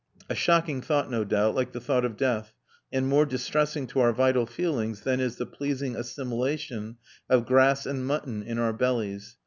A 0.31 0.33
shocking 0.33 0.81
thought, 0.81 1.11
no 1.11 1.23
doubt, 1.23 1.53
like 1.53 1.73
the 1.73 1.79
thought 1.79 2.03
of 2.05 2.17
death, 2.17 2.55
and 2.91 3.07
more 3.07 3.23
distressing 3.23 3.85
to 3.85 3.99
our 3.99 4.11
vital 4.11 4.47
feelings 4.47 5.01
than 5.01 5.19
is 5.19 5.35
the 5.35 5.45
pleasing 5.45 5.95
assimilation 5.95 6.97
of 7.29 7.45
grass 7.45 7.85
and 7.85 8.03
mutton 8.07 8.41
in 8.41 8.57
our 8.57 8.73
bellies. 8.73 9.37